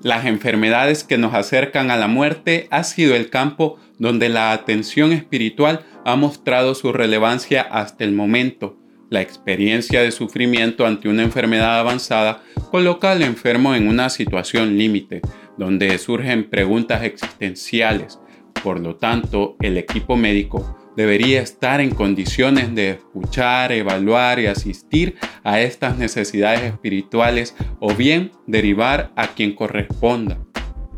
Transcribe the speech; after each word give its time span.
Las 0.00 0.26
enfermedades 0.26 1.02
que 1.02 1.18
nos 1.18 1.34
acercan 1.34 1.90
a 1.90 1.96
la 1.96 2.06
muerte 2.06 2.68
ha 2.70 2.84
sido 2.84 3.16
el 3.16 3.30
campo 3.30 3.78
donde 3.98 4.28
la 4.28 4.52
atención 4.52 5.12
espiritual 5.12 5.84
ha 6.04 6.14
mostrado 6.14 6.76
su 6.76 6.92
relevancia 6.92 7.62
hasta 7.62 8.04
el 8.04 8.12
momento. 8.12 8.78
La 9.10 9.22
experiencia 9.22 10.00
de 10.00 10.12
sufrimiento 10.12 10.86
ante 10.86 11.08
una 11.08 11.24
enfermedad 11.24 11.80
avanzada 11.80 12.42
coloca 12.70 13.10
al 13.10 13.22
enfermo 13.22 13.74
en 13.74 13.88
una 13.88 14.08
situación 14.08 14.78
límite, 14.78 15.20
donde 15.56 15.98
surgen 15.98 16.48
preguntas 16.48 17.02
existenciales. 17.02 18.20
Por 18.62 18.78
lo 18.78 18.96
tanto, 18.96 19.56
el 19.60 19.78
equipo 19.78 20.16
médico 20.16 20.77
debería 20.98 21.40
estar 21.40 21.80
en 21.80 21.90
condiciones 21.90 22.74
de 22.74 22.90
escuchar, 22.90 23.70
evaluar 23.70 24.40
y 24.40 24.46
asistir 24.46 25.14
a 25.44 25.60
estas 25.60 25.96
necesidades 25.96 26.62
espirituales 26.64 27.54
o 27.78 27.94
bien 27.94 28.32
derivar 28.48 29.12
a 29.14 29.28
quien 29.28 29.54
corresponda. 29.54 30.38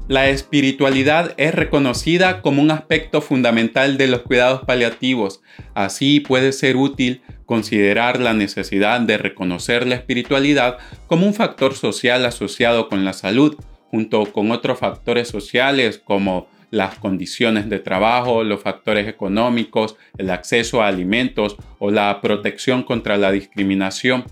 La 0.09 0.31
espiritualidad 0.31 1.35
es 1.37 1.55
reconocida 1.55 2.41
como 2.41 2.63
un 2.63 2.71
aspecto 2.71 3.21
fundamental 3.21 3.99
de 3.99 4.07
los 4.07 4.23
cuidados 4.23 4.63
paliativos. 4.65 5.43
Así 5.75 6.21
puede 6.21 6.53
ser 6.53 6.77
útil 6.77 7.21
considerar 7.45 8.21
la 8.21 8.33
necesidad 8.33 9.03
de 9.03 9.19
reconocer 9.19 9.87
la 9.87 9.97
espiritualidad 9.97 10.79
como 11.09 11.27
un 11.27 11.35
factor 11.35 11.75
social 11.75 12.25
asociado 12.25 12.89
con 12.89 13.05
la 13.05 13.13
salud, 13.13 13.55
junto 13.91 14.25
con 14.33 14.51
otros 14.51 14.79
factores 14.79 15.29
sociales 15.29 16.01
como 16.03 16.49
las 16.71 16.97
condiciones 16.97 17.69
de 17.69 17.79
trabajo, 17.81 18.45
los 18.45 18.63
factores 18.63 19.09
económicos, 19.09 19.97
el 20.17 20.31
acceso 20.31 20.83
a 20.83 20.89
alimentos 20.89 21.57
o 21.79 21.91
la 21.91 22.21
protección 22.21 22.83
contra 22.83 23.17
la 23.17 23.33
discriminación. 23.33 24.25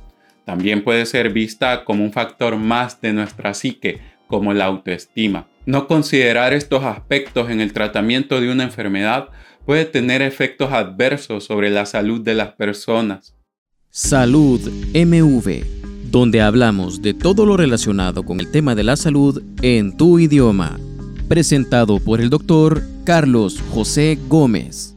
También 0.44 0.82
puede 0.82 1.04
ser 1.04 1.30
vista 1.30 1.84
como 1.84 2.04
un 2.04 2.12
factor 2.12 2.56
más 2.56 3.00
de 3.00 3.12
nuestra 3.12 3.54
psique, 3.54 4.00
como 4.26 4.54
la 4.54 4.66
autoestima. 4.66 5.48
No 5.66 5.86
considerar 5.86 6.52
estos 6.52 6.84
aspectos 6.84 7.50
en 7.50 7.60
el 7.60 7.72
tratamiento 7.72 8.40
de 8.40 8.50
una 8.50 8.64
enfermedad 8.64 9.28
puede 9.66 9.84
tener 9.84 10.22
efectos 10.22 10.72
adversos 10.72 11.44
sobre 11.44 11.68
la 11.68 11.84
salud 11.84 12.22
de 12.22 12.34
las 12.34 12.52
personas. 12.52 13.34
Salud 13.90 14.60
MV, 14.94 16.10
donde 16.10 16.40
hablamos 16.40 17.02
de 17.02 17.12
todo 17.12 17.44
lo 17.44 17.56
relacionado 17.56 18.22
con 18.22 18.40
el 18.40 18.50
tema 18.50 18.74
de 18.74 18.84
la 18.84 18.96
salud 18.96 19.42
en 19.60 19.96
tu 19.96 20.18
idioma 20.18 20.78
presentado 21.28 22.00
por 22.00 22.22
el 22.22 22.30
doctor 22.30 22.82
Carlos 23.04 23.62
José 23.70 24.18
Gómez. 24.28 24.96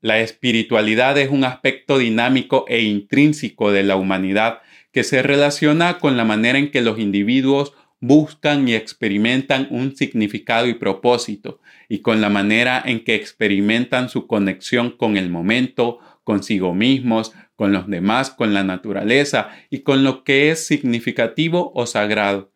La 0.00 0.18
espiritualidad 0.18 1.16
es 1.16 1.30
un 1.30 1.44
aspecto 1.44 1.98
dinámico 1.98 2.64
e 2.66 2.82
intrínseco 2.82 3.70
de 3.70 3.84
la 3.84 3.94
humanidad 3.94 4.62
que 4.92 5.04
se 5.04 5.22
relaciona 5.22 5.98
con 5.98 6.16
la 6.16 6.24
manera 6.24 6.58
en 6.58 6.72
que 6.72 6.80
los 6.80 6.98
individuos 6.98 7.72
buscan 8.00 8.66
y 8.66 8.74
experimentan 8.74 9.68
un 9.70 9.94
significado 9.94 10.66
y 10.66 10.74
propósito, 10.74 11.60
y 11.88 12.00
con 12.00 12.20
la 12.20 12.30
manera 12.30 12.82
en 12.84 13.04
que 13.04 13.14
experimentan 13.14 14.08
su 14.08 14.26
conexión 14.26 14.90
con 14.90 15.16
el 15.16 15.30
momento, 15.30 15.98
consigo 16.24 16.74
mismos, 16.74 17.32
con 17.54 17.72
los 17.72 17.86
demás, 17.86 18.30
con 18.30 18.54
la 18.54 18.64
naturaleza 18.64 19.50
y 19.68 19.80
con 19.80 20.02
lo 20.02 20.24
que 20.24 20.50
es 20.50 20.66
significativo 20.66 21.72
o 21.74 21.86
sagrado. 21.86 22.49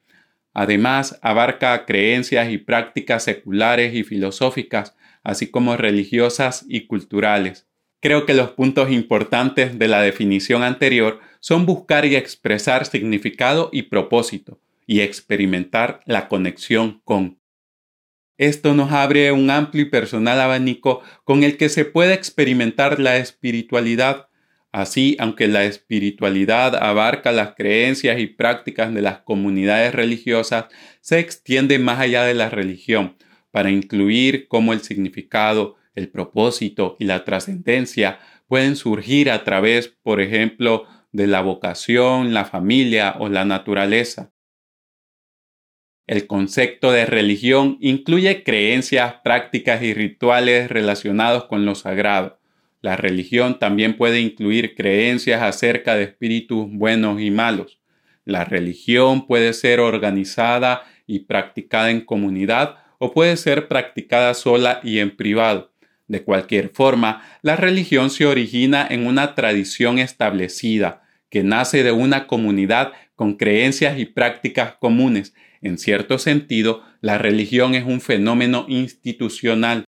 Además, 0.54 1.18
abarca 1.20 1.84
creencias 1.84 2.48
y 2.50 2.58
prácticas 2.58 3.24
seculares 3.24 3.92
y 3.94 4.04
filosóficas, 4.04 4.96
así 5.24 5.50
como 5.50 5.76
religiosas 5.76 6.64
y 6.68 6.86
culturales. 6.86 7.66
Creo 8.00 8.24
que 8.24 8.34
los 8.34 8.50
puntos 8.50 8.90
importantes 8.90 9.78
de 9.78 9.88
la 9.88 10.00
definición 10.00 10.62
anterior 10.62 11.20
son 11.40 11.66
buscar 11.66 12.04
y 12.04 12.14
expresar 12.14 12.86
significado 12.86 13.68
y 13.72 13.82
propósito, 13.82 14.60
y 14.86 15.00
experimentar 15.00 16.00
la 16.06 16.28
conexión 16.28 17.00
con. 17.04 17.40
Esto 18.36 18.74
nos 18.74 18.92
abre 18.92 19.32
un 19.32 19.50
amplio 19.50 19.82
y 19.84 19.90
personal 19.90 20.40
abanico 20.40 21.02
con 21.24 21.44
el 21.44 21.56
que 21.56 21.68
se 21.68 21.84
puede 21.84 22.14
experimentar 22.14 23.00
la 23.00 23.16
espiritualidad 23.16 24.28
Así, 24.74 25.16
aunque 25.20 25.46
la 25.46 25.66
espiritualidad 25.66 26.74
abarca 26.74 27.30
las 27.30 27.54
creencias 27.54 28.18
y 28.18 28.26
prácticas 28.26 28.92
de 28.92 29.02
las 29.02 29.18
comunidades 29.20 29.94
religiosas, 29.94 30.64
se 31.00 31.20
extiende 31.20 31.78
más 31.78 32.00
allá 32.00 32.24
de 32.24 32.34
la 32.34 32.50
religión 32.50 33.16
para 33.52 33.70
incluir 33.70 34.48
cómo 34.48 34.72
el 34.72 34.80
significado, 34.80 35.76
el 35.94 36.08
propósito 36.08 36.96
y 36.98 37.04
la 37.04 37.24
trascendencia 37.24 38.18
pueden 38.48 38.74
surgir 38.74 39.30
a 39.30 39.44
través, 39.44 39.86
por 40.02 40.20
ejemplo, 40.20 40.88
de 41.12 41.28
la 41.28 41.40
vocación, 41.40 42.34
la 42.34 42.44
familia 42.44 43.14
o 43.20 43.28
la 43.28 43.44
naturaleza. 43.44 44.32
El 46.08 46.26
concepto 46.26 46.90
de 46.90 47.06
religión 47.06 47.78
incluye 47.80 48.42
creencias, 48.42 49.14
prácticas 49.22 49.84
y 49.84 49.94
rituales 49.94 50.68
relacionados 50.68 51.44
con 51.44 51.64
lo 51.64 51.76
sagrado 51.76 52.40
la 52.84 52.96
religión 52.96 53.58
también 53.58 53.96
puede 53.96 54.20
incluir 54.20 54.74
creencias 54.74 55.40
acerca 55.40 55.94
de 55.94 56.02
espíritus 56.02 56.66
buenos 56.70 57.18
y 57.18 57.30
malos. 57.30 57.80
La 58.26 58.44
religión 58.44 59.26
puede 59.26 59.54
ser 59.54 59.80
organizada 59.80 60.82
y 61.06 61.20
practicada 61.20 61.90
en 61.90 62.02
comunidad 62.02 62.76
o 62.98 63.10
puede 63.10 63.38
ser 63.38 63.68
practicada 63.68 64.34
sola 64.34 64.80
y 64.82 64.98
en 64.98 65.16
privado. 65.16 65.72
De 66.08 66.24
cualquier 66.24 66.68
forma, 66.68 67.22
la 67.40 67.56
religión 67.56 68.10
se 68.10 68.26
origina 68.26 68.86
en 68.90 69.06
una 69.06 69.34
tradición 69.34 69.98
establecida, 69.98 71.04
que 71.30 71.42
nace 71.42 71.84
de 71.84 71.92
una 71.92 72.26
comunidad 72.26 72.92
con 73.14 73.36
creencias 73.36 73.98
y 73.98 74.04
prácticas 74.04 74.74
comunes. 74.74 75.32
En 75.62 75.78
cierto 75.78 76.18
sentido, 76.18 76.82
la 77.00 77.16
religión 77.16 77.74
es 77.74 77.86
un 77.86 78.02
fenómeno 78.02 78.66
institucional 78.68 79.86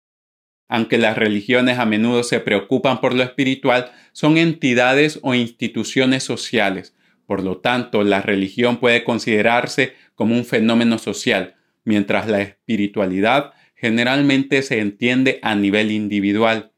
aunque 0.68 0.98
las 0.98 1.16
religiones 1.16 1.78
a 1.78 1.86
menudo 1.86 2.22
se 2.22 2.40
preocupan 2.40 3.00
por 3.00 3.14
lo 3.14 3.22
espiritual, 3.22 3.92
son 4.12 4.38
entidades 4.38 5.18
o 5.22 5.34
instituciones 5.34 6.22
sociales. 6.22 6.94
Por 7.26 7.42
lo 7.42 7.58
tanto, 7.58 8.02
la 8.02 8.22
religión 8.22 8.78
puede 8.78 9.04
considerarse 9.04 9.94
como 10.14 10.34
un 10.34 10.44
fenómeno 10.44 10.98
social, 10.98 11.56
mientras 11.84 12.28
la 12.28 12.40
espiritualidad 12.40 13.52
generalmente 13.74 14.62
se 14.62 14.78
entiende 14.78 15.40
a 15.42 15.54
nivel 15.54 15.90
individual. 15.90 16.72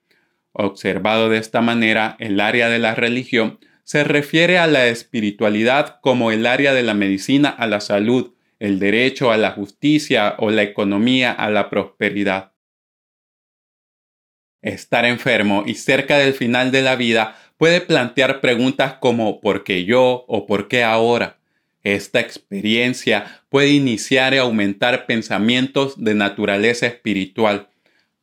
Observado 0.53 1.29
de 1.29 1.39
esta 1.39 1.61
manera, 1.61 2.17
el 2.19 2.41
área 2.41 2.69
de 2.69 2.79
la 2.79 2.95
religión 2.95 3.59
se 3.85 4.03
refiere 4.03 4.59
a 4.59 4.67
la 4.67 4.89
espiritualidad 4.89 6.01
como 6.01 6.33
el 6.33 6.47
área 6.47 6.75
de 6.75 6.83
la 6.83 6.95
medicina 6.95 7.51
a 7.51 7.69
la 7.69 7.81
salud, 7.81 8.33
el 8.59 8.81
derecho 8.81 9.31
a 9.31 9.37
la 9.37 9.53
justicia 9.53 10.35
o 10.39 10.51
la 10.51 10.63
economía 10.63 11.31
a 11.31 11.51
la 11.51 11.71
prosperidad. 11.71 12.56
Estar 14.67 15.05
enfermo 15.05 15.63
y 15.65 15.75
cerca 15.75 16.19
del 16.19 16.35
final 16.35 16.73
de 16.73 16.83
la 16.83 16.97
vida 16.97 17.39
puede 17.57 17.81
plantear 17.81 18.41
preguntas 18.41 18.95
como 18.95 19.41
¿por 19.41 19.63
qué 19.63 19.85
yo? 19.85 20.25
o 20.27 20.45
¿por 20.45 20.67
qué 20.67 20.83
ahora? 20.83 21.39
Esta 21.85 22.19
experiencia 22.19 23.43
puede 23.49 23.69
iniciar 23.69 24.35
y 24.35 24.39
aumentar 24.39 25.07
pensamientos 25.07 26.03
de 26.03 26.17
naturaleza 26.17 26.87
espiritual. 26.87 27.69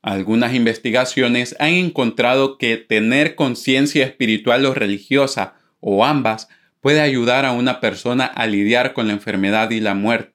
Algunas 0.02 0.54
investigaciones 0.54 1.56
han 1.60 1.70
encontrado 1.70 2.58
que 2.58 2.76
tener 2.76 3.36
conciencia 3.36 4.04
espiritual 4.04 4.66
o 4.66 4.74
religiosa, 4.74 5.54
o 5.80 6.04
ambas, 6.04 6.50
puede 6.82 7.00
ayudar 7.00 7.46
a 7.46 7.54
una 7.54 7.80
persona 7.80 8.26
a 8.26 8.48
lidiar 8.48 8.92
con 8.92 9.08
la 9.08 9.14
enfermedad 9.14 9.72
y 9.72 9.80
la 9.80 9.94
muerte. 9.94 10.33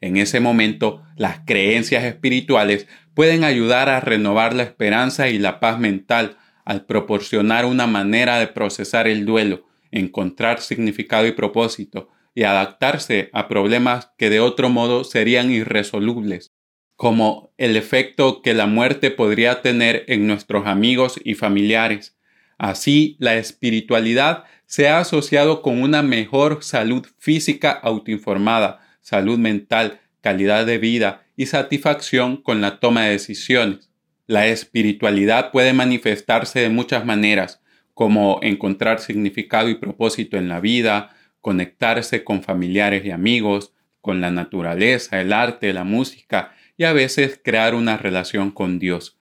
En 0.00 0.16
ese 0.16 0.40
momento, 0.40 1.02
las 1.16 1.40
creencias 1.46 2.04
espirituales 2.04 2.86
pueden 3.14 3.44
ayudar 3.44 3.88
a 3.88 4.00
renovar 4.00 4.54
la 4.54 4.62
esperanza 4.62 5.28
y 5.28 5.38
la 5.38 5.58
paz 5.58 5.78
mental 5.78 6.36
al 6.64 6.84
proporcionar 6.84 7.64
una 7.64 7.86
manera 7.86 8.38
de 8.38 8.48
procesar 8.48 9.08
el 9.08 9.24
duelo, 9.24 9.66
encontrar 9.90 10.60
significado 10.60 11.26
y 11.26 11.32
propósito 11.32 12.08
y 12.34 12.42
adaptarse 12.42 13.30
a 13.32 13.48
problemas 13.48 14.10
que 14.18 14.28
de 14.28 14.40
otro 14.40 14.68
modo 14.68 15.04
serían 15.04 15.50
irresolubles, 15.50 16.52
como 16.96 17.54
el 17.56 17.76
efecto 17.76 18.42
que 18.42 18.52
la 18.52 18.66
muerte 18.66 19.10
podría 19.10 19.62
tener 19.62 20.04
en 20.08 20.26
nuestros 20.26 20.66
amigos 20.66 21.18
y 21.24 21.34
familiares. 21.34 22.18
Así, 22.58 23.16
la 23.18 23.36
espiritualidad 23.36 24.44
se 24.66 24.88
ha 24.88 24.98
asociado 24.98 25.62
con 25.62 25.80
una 25.80 26.02
mejor 26.02 26.62
salud 26.62 27.06
física 27.18 27.70
autoinformada, 27.70 28.85
salud 29.06 29.38
mental, 29.38 30.00
calidad 30.20 30.66
de 30.66 30.78
vida 30.78 31.22
y 31.36 31.46
satisfacción 31.46 32.38
con 32.38 32.60
la 32.60 32.80
toma 32.80 33.04
de 33.04 33.12
decisiones. 33.12 33.88
La 34.26 34.48
espiritualidad 34.48 35.52
puede 35.52 35.72
manifestarse 35.72 36.58
de 36.58 36.70
muchas 36.70 37.06
maneras, 37.06 37.62
como 37.94 38.40
encontrar 38.42 38.98
significado 38.98 39.68
y 39.68 39.76
propósito 39.76 40.38
en 40.38 40.48
la 40.48 40.58
vida, 40.58 41.14
conectarse 41.40 42.24
con 42.24 42.42
familiares 42.42 43.04
y 43.04 43.12
amigos, 43.12 43.72
con 44.00 44.20
la 44.20 44.32
naturaleza, 44.32 45.20
el 45.20 45.32
arte, 45.32 45.72
la 45.72 45.84
música 45.84 46.52
y 46.76 46.82
a 46.82 46.92
veces 46.92 47.38
crear 47.40 47.76
una 47.76 47.96
relación 47.96 48.50
con 48.50 48.80
Dios. 48.80 49.20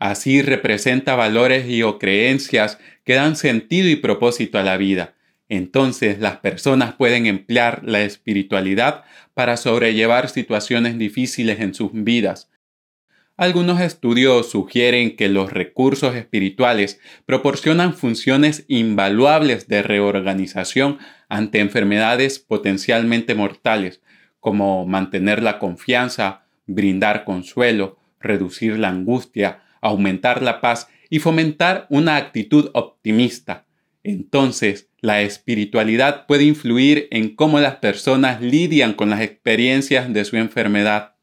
Así 0.00 0.42
representa 0.42 1.14
valores 1.14 1.68
y 1.68 1.84
o 1.84 2.00
creencias 2.00 2.80
que 3.04 3.14
dan 3.14 3.36
sentido 3.36 3.88
y 3.88 3.94
propósito 3.94 4.58
a 4.58 4.64
la 4.64 4.76
vida, 4.76 5.14
Entonces 5.48 6.18
las 6.18 6.38
personas 6.38 6.94
pueden 6.94 7.26
emplear 7.26 7.82
la 7.84 8.02
espiritualidad 8.02 9.04
para 9.34 9.56
sobrellevar 9.56 10.28
situaciones 10.28 10.98
difíciles 10.98 11.60
en 11.60 11.74
sus 11.74 11.90
vidas. 11.92 12.50
Algunos 13.36 13.80
estudios 13.80 14.50
sugieren 14.50 15.14
que 15.14 15.28
los 15.28 15.52
recursos 15.52 16.16
espirituales 16.16 17.00
proporcionan 17.24 17.94
funciones 17.94 18.64
invaluables 18.66 19.68
de 19.68 19.82
reorganización 19.82 20.98
ante 21.28 21.60
enfermedades 21.60 22.40
potencialmente 22.40 23.36
mortales, 23.36 24.02
como 24.40 24.86
mantener 24.86 25.40
la 25.40 25.60
confianza, 25.60 26.46
brindar 26.66 27.24
consuelo, 27.24 27.98
reducir 28.18 28.76
la 28.76 28.88
angustia, 28.88 29.62
aumentar 29.80 30.42
la 30.42 30.60
paz 30.60 30.88
y 31.08 31.20
fomentar 31.20 31.86
una 31.90 32.16
actitud 32.16 32.70
optimista. 32.74 33.67
Entonces, 34.08 34.88
la 35.02 35.20
espiritualidad 35.20 36.24
puede 36.26 36.44
influir 36.44 37.08
en 37.10 37.36
cómo 37.36 37.60
las 37.60 37.76
personas 37.76 38.40
lidian 38.40 38.94
con 38.94 39.10
las 39.10 39.20
experiencias 39.20 40.10
de 40.14 40.24
su 40.24 40.38
enfermedad. 40.38 41.16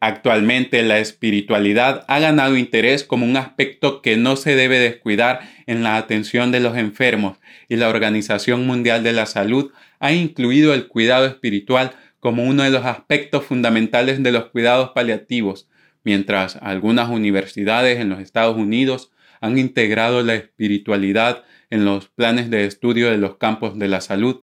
Actualmente 0.00 0.82
la 0.82 0.98
espiritualidad 0.98 2.04
ha 2.08 2.18
ganado 2.18 2.58
interés 2.58 3.04
como 3.04 3.24
un 3.24 3.38
aspecto 3.38 4.02
que 4.02 4.18
no 4.18 4.36
se 4.36 4.54
debe 4.54 4.78
descuidar 4.80 5.40
en 5.66 5.82
la 5.82 5.96
atención 5.96 6.52
de 6.52 6.60
los 6.60 6.76
enfermos 6.76 7.38
y 7.70 7.76
la 7.76 7.88
Organización 7.88 8.66
Mundial 8.66 9.02
de 9.02 9.14
la 9.14 9.24
Salud 9.24 9.72
ha 9.98 10.12
incluido 10.12 10.74
el 10.74 10.88
cuidado 10.88 11.24
espiritual 11.24 11.92
como 12.18 12.44
uno 12.44 12.64
de 12.64 12.70
los 12.70 12.84
aspectos 12.84 13.46
fundamentales 13.46 14.22
de 14.22 14.32
los 14.32 14.50
cuidados 14.50 14.90
paliativos, 14.90 15.70
mientras 16.04 16.56
algunas 16.56 17.08
universidades 17.08 17.98
en 17.98 18.10
los 18.10 18.20
Estados 18.20 18.58
Unidos 18.58 19.10
han 19.40 19.58
integrado 19.58 20.22
la 20.22 20.34
espiritualidad 20.34 21.44
en 21.70 21.84
los 21.84 22.08
planes 22.08 22.50
de 22.50 22.66
estudio 22.66 23.10
de 23.10 23.18
los 23.18 23.36
campos 23.36 23.78
de 23.78 23.88
la 23.88 24.00
salud. 24.00 24.40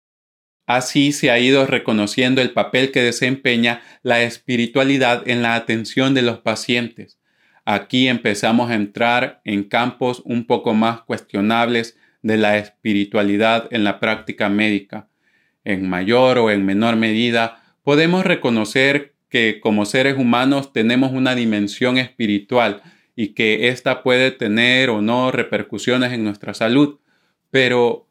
Así 0.67 1.13
se 1.13 1.31
ha 1.31 1.39
ido 1.39 1.67
reconociendo 1.67 2.41
el 2.41 2.53
papel 2.53 2.93
que 2.93 3.03
desempeña 3.03 3.83
la 4.03 4.23
espiritualidad 4.23 5.29
en 5.29 5.43
la 5.43 5.55
atención 5.55 6.15
de 6.15 6.23
los 6.23 6.39
pacientes. 6.39 7.19
Aquí 7.65 8.09
empezamos 8.09 8.71
a 8.71 8.75
entrar 8.75 9.41
en 9.45 9.65
campos 9.65 10.23
un 10.25 10.47
poco 10.47 10.75
más 10.75 11.03
cuestionables 11.03 11.97
de 12.23 12.37
la 12.37 12.59
espiritualidad 12.59 13.69
en 13.71 13.85
la 13.85 14.01
práctica 14.01 14.49
médica. 14.49 15.09
En 15.65 15.89
mayor 15.89 16.39
o 16.39 16.51
en 16.51 16.65
menor 16.65 16.97
medida, 16.97 17.63
podemos 17.83 18.25
reconocer 18.25 19.15
que 19.29 19.61
como 19.61 19.87
seres 19.87 20.17
humanos 20.19 20.73
tenemos 20.73 21.13
una 21.13 21.35
dimensión 21.35 21.99
espiritual 21.99 22.83
y 23.15 23.35
que 23.35 23.69
ésta 23.69 24.03
puede 24.03 24.31
tener 24.31 24.91
o 24.91 25.03
no 25.03 25.31
repercusiones 25.31 26.13
en 26.13 26.25
nuestra 26.25 26.55
salud. 26.55 26.99
Pero, 27.51 28.09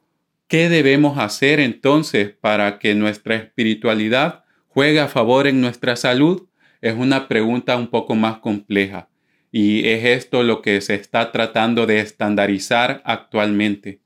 ¿qué 0.48 0.70
debemos 0.70 1.18
hacer 1.18 1.60
entonces 1.60 2.32
para 2.40 2.80
que 2.80 2.96
nuestra 2.96 3.36
espiritualidad 3.36 4.44
juegue 4.68 5.00
a 5.00 5.08
favor 5.08 5.48
en 5.48 5.62
nuestra 5.62 5.96
salud? 5.96 6.48
Es 6.82 6.96
una 6.96 7.28
pregunta 7.28 7.78
un 7.78 7.88
poco 7.88 8.16
más 8.16 8.38
compleja 8.38 9.10
y 9.52 9.88
es 9.88 10.06
esto 10.06 10.44
lo 10.44 10.62
que 10.62 10.80
se 10.82 10.96
está 10.96 11.32
tratando 11.32 11.86
de 11.86 12.00
estandarizar 12.00 13.02
actualmente. 13.06 14.00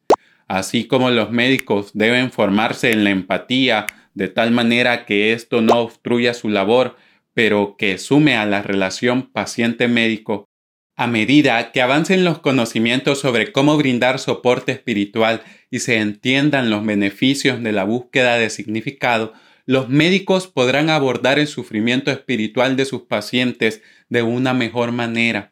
Así 0.48 0.86
como 0.86 1.12
los 1.12 1.32
médicos 1.32 1.92
deben 1.94 2.32
formarse 2.32 2.92
en 2.92 3.04
la 3.04 3.12
empatía 3.12 3.86
de 4.14 4.28
tal 4.28 4.52
manera 4.52 5.06
que 5.06 5.34
esto 5.34 5.62
no 5.62 5.80
obstruya 5.80 6.34
su 6.34 6.50
labor, 6.50 6.96
pero 7.34 7.76
que 7.78 7.98
sume 7.98 8.36
a 8.38 8.46
la 8.46 8.62
relación 8.62 9.24
paciente-médico, 9.24 10.48
a 10.96 11.08
medida 11.08 11.72
que 11.72 11.82
avancen 11.82 12.24
los 12.24 12.40
conocimientos 12.40 13.20
sobre 13.20 13.52
cómo 13.52 13.76
brindar 13.78 14.18
soporte 14.20 14.72
espiritual 14.72 15.44
y 15.70 15.80
se 15.80 15.98
entiendan 15.98 16.70
los 16.70 16.86
beneficios 16.86 17.62
de 17.62 17.74
la 17.74 17.84
búsqueda 17.84 18.38
de 18.38 18.50
significado, 18.50 19.34
los 19.66 19.90
médicos 19.90 20.48
podrán 20.48 20.90
abordar 20.90 21.38
el 21.38 21.48
sufrimiento 21.48 22.12
espiritual 22.12 22.78
de 22.78 22.86
sus 22.86 23.04
pacientes 23.04 23.82
de 24.10 24.22
una 24.22 24.54
mejor 24.54 24.92
manera. 24.92 25.52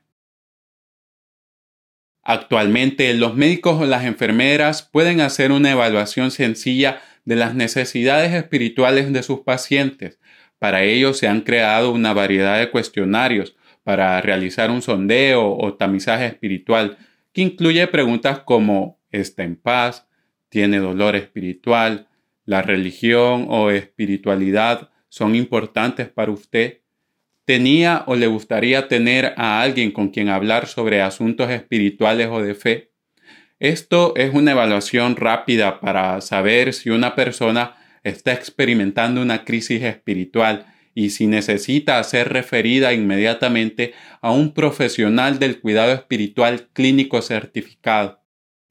Actualmente 2.21 3.13
los 3.13 3.35
médicos 3.35 3.81
o 3.81 3.85
las 3.85 4.05
enfermeras 4.05 4.83
pueden 4.83 5.19
hacer 5.19 5.51
una 5.51 5.71
evaluación 5.71 6.31
sencilla 6.31 7.01
de 7.25 7.35
las 7.35 7.53
necesidades 7.53 8.33
espirituales 8.33 9.11
de 9.11 9.23
sus 9.23 9.41
pacientes. 9.41 10.19
Para 10.57 10.83
ello 10.83 11.13
se 11.13 11.27
han 11.27 11.41
creado 11.41 11.91
una 11.91 12.13
variedad 12.13 12.59
de 12.59 12.71
cuestionarios 12.71 13.57
para 13.83 14.19
realizar 14.21 14.71
un 14.71 14.81
sondeo 14.81 15.55
o 15.55 15.73
tamizaje 15.75 16.25
espiritual 16.25 16.97
que 17.33 17.41
incluye 17.41 17.85
preguntas 17.87 18.39
como 18.39 18.99
¿está 19.11 19.43
en 19.43 19.55
paz? 19.55 20.07
¿Tiene 20.49 20.79
dolor 20.79 21.15
espiritual? 21.15 22.07
¿La 22.45 22.61
religión 22.61 23.47
o 23.49 23.71
espiritualidad 23.71 24.89
son 25.09 25.35
importantes 25.35 26.09
para 26.09 26.31
usted? 26.31 26.81
¿Tenía 27.45 28.03
o 28.07 28.15
le 28.15 28.27
gustaría 28.27 28.87
tener 28.87 29.33
a 29.37 29.61
alguien 29.61 29.91
con 29.91 30.09
quien 30.09 30.29
hablar 30.29 30.67
sobre 30.67 31.01
asuntos 31.01 31.49
espirituales 31.49 32.29
o 32.31 32.41
de 32.41 32.55
fe? 32.55 32.91
Esto 33.59 34.13
es 34.15 34.33
una 34.33 34.51
evaluación 34.51 35.15
rápida 35.15 35.79
para 35.79 36.19
saber 36.21 36.73
si 36.73 36.89
una 36.89 37.15
persona 37.15 37.75
está 38.03 38.33
experimentando 38.33 39.21
una 39.21 39.45
crisis 39.45 39.81
espiritual 39.83 40.65
y 40.95 41.09
si 41.09 41.27
necesita 41.27 42.03
ser 42.03 42.29
referida 42.29 42.93
inmediatamente 42.93 43.93
a 44.21 44.31
un 44.31 44.53
profesional 44.53 45.39
del 45.39 45.59
cuidado 45.59 45.93
espiritual 45.93 46.69
clínico 46.73 47.21
certificado. 47.21 48.21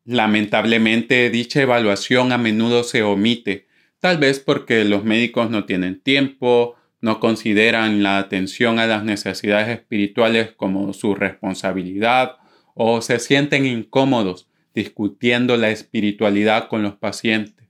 Lamentablemente 0.05 1.31
dicha 1.31 1.63
evaluación 1.63 2.33
a 2.33 2.39
menudo 2.39 2.85
se 2.85 3.03
omite, 3.03 3.67
tal 4.01 4.19
vez 4.19 4.41
porque 4.41 4.85
los 4.85 5.05
médicos 5.05 5.51
no 5.51 5.65
tienen 5.65 6.01
tiempo, 6.01 6.77
no 7.01 7.21
consideran 7.21 8.03
la 8.03 8.19
atención 8.19 8.79
a 8.79 8.87
las 8.87 9.05
necesidades 9.05 9.69
espirituales 9.69 10.53
como 10.53 10.93
su 10.93 11.15
responsabilidad 11.15 12.37
o 12.75 13.03
se 13.03 13.19
sienten 13.19 13.67
incómodos 13.67 14.49
discutiendo 14.75 15.57
la 15.57 15.71
espiritualidad 15.71 16.69
con 16.69 16.83
los 16.83 16.95
pacientes. 16.95 17.62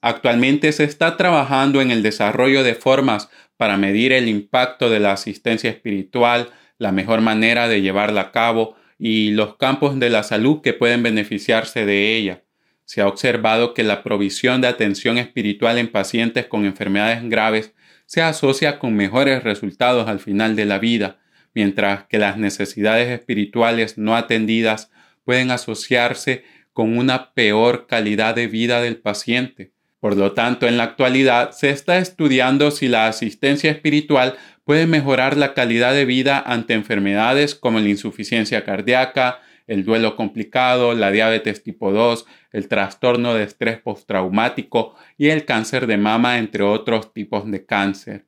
Actualmente 0.00 0.70
se 0.72 0.84
está 0.84 1.16
trabajando 1.16 1.80
en 1.80 1.90
el 1.90 2.02
desarrollo 2.02 2.62
de 2.62 2.74
formas 2.74 3.30
para 3.56 3.76
medir 3.76 4.12
el 4.12 4.28
impacto 4.28 4.90
de 4.90 5.00
la 5.00 5.12
asistencia 5.12 5.70
espiritual, 5.70 6.50
la 6.78 6.92
mejor 6.92 7.20
manera 7.20 7.66
de 7.66 7.82
llevarla 7.82 8.20
a 8.20 8.32
cabo 8.32 8.76
y 8.98 9.30
los 9.30 9.56
campos 9.56 9.98
de 9.98 10.10
la 10.10 10.22
salud 10.22 10.60
que 10.60 10.72
pueden 10.72 11.02
beneficiarse 11.02 11.84
de 11.84 12.16
ella. 12.16 12.44
Se 12.84 13.00
ha 13.00 13.08
observado 13.08 13.74
que 13.74 13.82
la 13.82 14.02
provisión 14.02 14.60
de 14.60 14.68
atención 14.68 15.18
espiritual 15.18 15.78
en 15.78 15.88
pacientes 15.88 16.46
con 16.46 16.64
enfermedades 16.64 17.28
graves 17.28 17.74
se 18.06 18.22
asocia 18.22 18.78
con 18.78 18.94
mejores 18.94 19.42
resultados 19.42 20.08
al 20.08 20.20
final 20.20 20.56
de 20.56 20.64
la 20.64 20.78
vida, 20.78 21.18
mientras 21.54 22.04
que 22.04 22.18
las 22.18 22.38
necesidades 22.38 23.10
espirituales 23.10 23.98
no 23.98 24.16
atendidas 24.16 24.90
pueden 25.24 25.50
asociarse 25.50 26.44
con 26.72 26.96
una 26.96 27.34
peor 27.34 27.86
calidad 27.88 28.36
de 28.36 28.46
vida 28.46 28.80
del 28.80 28.96
paciente. 28.96 29.72
Por 30.00 30.16
lo 30.16 30.32
tanto, 30.32 30.66
en 30.68 30.76
la 30.76 30.84
actualidad 30.84 31.50
se 31.50 31.70
está 31.70 31.98
estudiando 31.98 32.70
si 32.70 32.88
la 32.88 33.08
asistencia 33.08 33.70
espiritual 33.70 34.36
puede 34.64 34.86
mejorar 34.86 35.36
la 35.36 35.54
calidad 35.54 35.92
de 35.92 36.04
vida 36.04 36.38
ante 36.38 36.74
enfermedades 36.74 37.54
como 37.54 37.80
la 37.80 37.88
insuficiencia 37.88 38.64
cardíaca, 38.64 39.40
el 39.66 39.84
duelo 39.84 40.16
complicado, 40.16 40.94
la 40.94 41.10
diabetes 41.10 41.62
tipo 41.62 41.92
2, 41.92 42.26
el 42.52 42.68
trastorno 42.68 43.34
de 43.34 43.44
estrés 43.44 43.78
postraumático 43.80 44.94
y 45.16 45.28
el 45.28 45.44
cáncer 45.44 45.86
de 45.86 45.98
mama, 45.98 46.38
entre 46.38 46.62
otros 46.62 47.12
tipos 47.12 47.50
de 47.50 47.66
cáncer. 47.66 48.24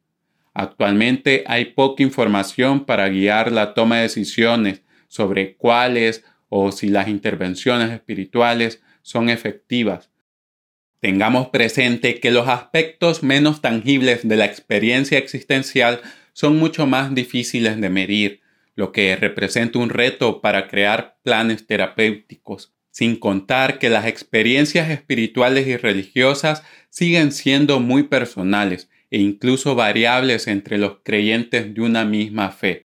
Actualmente 0.52 1.44
hay 1.46 1.66
poca 1.66 2.02
información 2.02 2.84
para 2.84 3.08
guiar 3.08 3.52
la 3.52 3.72
toma 3.72 3.96
de 3.96 4.02
decisiones 4.02 4.82
sobre 5.08 5.56
cuáles 5.56 6.24
o 6.48 6.72
si 6.72 6.88
las 6.88 7.08
intervenciones 7.08 7.90
espirituales 7.90 8.82
son 9.02 9.30
efectivas. 9.30 10.09
Tengamos 11.00 11.48
presente 11.48 12.20
que 12.20 12.30
los 12.30 12.46
aspectos 12.46 13.22
menos 13.22 13.62
tangibles 13.62 14.28
de 14.28 14.36
la 14.36 14.44
experiencia 14.44 15.16
existencial 15.18 16.00
son 16.34 16.58
mucho 16.58 16.86
más 16.86 17.14
difíciles 17.14 17.80
de 17.80 17.88
medir, 17.88 18.40
lo 18.74 18.92
que 18.92 19.16
representa 19.16 19.78
un 19.78 19.88
reto 19.88 20.42
para 20.42 20.68
crear 20.68 21.18
planes 21.22 21.66
terapéuticos, 21.66 22.74
sin 22.90 23.16
contar 23.16 23.78
que 23.78 23.88
las 23.88 24.06
experiencias 24.06 24.90
espirituales 24.90 25.66
y 25.66 25.76
religiosas 25.78 26.62
siguen 26.90 27.32
siendo 27.32 27.80
muy 27.80 28.04
personales 28.04 28.90
e 29.10 29.18
incluso 29.18 29.74
variables 29.74 30.46
entre 30.48 30.76
los 30.76 30.98
creyentes 31.02 31.74
de 31.74 31.80
una 31.80 32.04
misma 32.04 32.50
fe. 32.50 32.86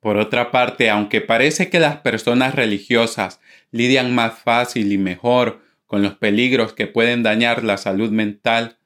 Por 0.00 0.16
otra 0.16 0.50
parte, 0.50 0.90
aunque 0.90 1.20
parece 1.20 1.70
que 1.70 1.80
las 1.80 1.98
personas 1.98 2.54
religiosas 2.54 3.40
lidian 3.70 4.14
más 4.14 4.38
fácil 4.38 4.92
y 4.92 4.98
mejor 4.98 5.67
con 5.88 6.02
los 6.02 6.14
peligros 6.14 6.72
que 6.74 6.86
pueden 6.86 7.24
dañar 7.24 7.64
la 7.64 7.78
salud 7.78 8.10
mental, 8.10 8.78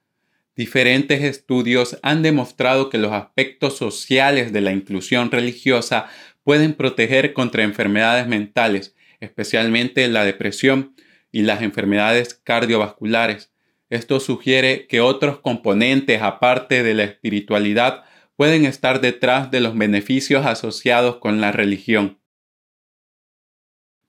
diferentes 0.56 1.22
estudios 1.22 1.98
han 2.02 2.22
demostrado 2.22 2.88
que 2.88 2.96
los 2.96 3.12
aspectos 3.12 3.76
sociales 3.76 4.54
de 4.54 4.62
la 4.62 4.72
inclusión 4.72 5.30
religiosa 5.30 6.06
pueden 6.42 6.72
proteger 6.72 7.34
contra 7.34 7.62
enfermedades 7.62 8.26
mentales, 8.26 8.94
especialmente 9.20 10.08
la 10.08 10.24
depresión, 10.24 10.94
y 11.32 11.42
las 11.42 11.62
enfermedades 11.62 12.34
cardiovasculares. 12.34 13.52
Esto 13.90 14.20
sugiere 14.20 14.86
que 14.86 15.00
otros 15.00 15.40
componentes 15.40 16.22
aparte 16.22 16.82
de 16.82 16.94
la 16.94 17.04
espiritualidad 17.04 18.04
pueden 18.36 18.64
estar 18.64 19.00
detrás 19.00 19.50
de 19.50 19.60
los 19.60 19.76
beneficios 19.76 20.46
asociados 20.46 21.16
con 21.16 21.40
la 21.40 21.52
religión. 21.52 22.18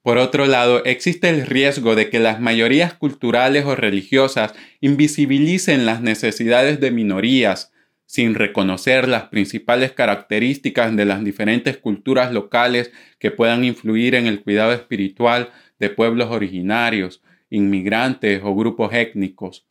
Por 0.04 0.18
otro 0.18 0.46
lado, 0.48 0.84
existe 0.84 1.30
el 1.30 1.46
riesgo 1.46 1.96
de 1.96 2.10
que 2.10 2.20
las 2.20 2.42
mayorías 2.42 2.94
culturales 2.94 3.64
o 3.64 3.74
religiosas 3.74 4.54
invisibilicen 4.82 5.86
las 5.86 6.02
necesidades 6.02 6.82
de 6.82 6.92
minorías, 6.92 7.72
sin 8.06 8.36
reconocer 8.36 9.08
las 9.08 9.30
principales 9.30 9.94
características 9.94 10.94
de 10.98 11.06
las 11.06 11.24
diferentes 11.24 11.78
culturas 11.78 12.34
locales 12.34 12.92
que 13.18 13.32
puedan 13.32 13.64
influir 13.64 14.14
en 14.16 14.28
el 14.28 14.44
cuidado 14.44 14.74
espiritual 14.74 15.52
de 15.80 15.90
pueblos 15.90 16.30
originarios, 16.32 17.24
inmigrantes 17.50 18.42
o 18.44 18.54
grupos 18.54 18.94
étnicos. 18.94 19.66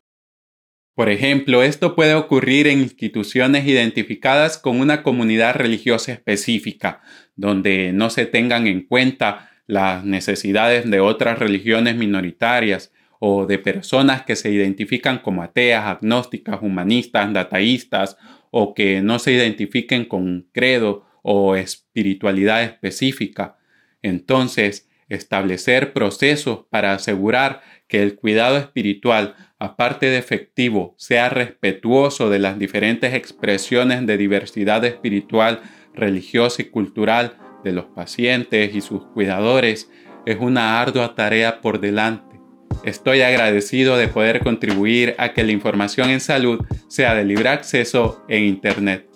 Por 0.94 1.10
ejemplo, 1.10 1.62
esto 1.62 1.94
puede 1.94 2.14
ocurrir 2.14 2.68
en 2.68 2.80
instituciones 2.80 3.66
identificadas 3.66 4.56
con 4.56 4.80
una 4.80 5.02
comunidad 5.02 5.56
religiosa 5.56 6.12
específica, 6.12 7.02
donde 7.36 7.92
no 7.92 8.08
se 8.08 8.24
tengan 8.24 8.66
en 8.66 8.86
cuenta 8.86 9.50
las 9.66 10.04
necesidades 10.04 10.90
de 10.90 11.00
otras 11.00 11.38
religiones 11.38 11.96
minoritarias 11.96 12.92
o 13.18 13.46
de 13.46 13.58
personas 13.58 14.22
que 14.22 14.36
se 14.36 14.50
identifican 14.50 15.18
como 15.18 15.42
ateas, 15.42 15.84
agnósticas, 15.86 16.60
humanistas, 16.60 17.32
dataístas 17.32 18.16
o 18.50 18.74
que 18.74 19.00
no 19.00 19.18
se 19.18 19.32
identifiquen 19.32 20.04
con 20.04 20.22
un 20.22 20.48
credo 20.52 21.06
o 21.22 21.54
espiritualidad 21.54 22.64
específica. 22.64 23.56
Entonces, 24.02 24.88
establecer 25.08 25.92
procesos 25.92 26.64
para 26.70 26.94
asegurar 26.94 27.62
que 27.86 28.02
el 28.02 28.16
cuidado 28.16 28.56
espiritual, 28.56 29.36
aparte 29.58 30.06
de 30.06 30.18
efectivo, 30.18 30.94
sea 30.98 31.28
respetuoso 31.28 32.30
de 32.30 32.38
las 32.38 32.58
diferentes 32.58 33.14
expresiones 33.14 34.06
de 34.06 34.16
diversidad 34.16 34.84
espiritual, 34.84 35.60
religiosa 35.94 36.62
y 36.62 36.66
cultural 36.66 37.36
de 37.62 37.72
los 37.72 37.86
pacientes 37.86 38.74
y 38.74 38.80
sus 38.80 39.04
cuidadores 39.06 39.90
es 40.26 40.38
una 40.40 40.80
ardua 40.80 41.14
tarea 41.14 41.60
por 41.60 41.80
delante. 41.80 42.40
Estoy 42.84 43.22
agradecido 43.22 43.96
de 43.96 44.08
poder 44.08 44.40
contribuir 44.40 45.14
a 45.18 45.32
que 45.32 45.44
la 45.44 45.52
información 45.52 46.10
en 46.10 46.20
salud 46.20 46.60
sea 46.88 47.14
de 47.14 47.24
libre 47.24 47.48
acceso 47.48 48.24
en 48.28 48.44
Internet. 48.44 49.11